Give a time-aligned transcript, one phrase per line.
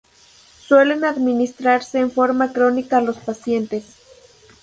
[0.67, 3.97] Suelen administrarse en forma crónica a los pacientes.